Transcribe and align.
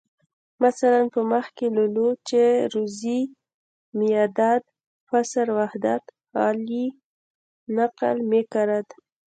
مثلاً 0.63 0.99
په 1.13 1.19
مخ 1.31 1.45
کې 1.57 1.67
لولو 1.77 2.07
چې 2.27 2.41
روزي 2.73 3.19
میاداد 3.97 4.63
پسر 5.07 5.47
وحدت 5.57 6.03
علي 6.45 6.85
نقل 7.75 8.17
میکرد. 8.31 8.87